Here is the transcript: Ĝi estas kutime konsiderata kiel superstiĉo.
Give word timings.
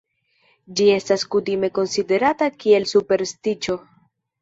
Ĝi 0.79 0.87
estas 0.93 1.27
kutime 1.35 1.71
konsiderata 1.81 2.51
kiel 2.65 2.91
superstiĉo. 2.97 3.83